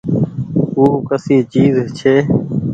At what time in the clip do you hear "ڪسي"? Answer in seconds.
1.09-1.37